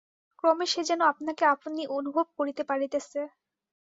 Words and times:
ক্রমে 0.39 0.65
সে 0.67 0.81
যেন 0.89 1.01
আপনাকে 1.11 1.43
আপনি 1.55 1.81
অনুভব 1.97 2.25
করিতে 2.37 2.63
পারিতেছে। 2.69 3.21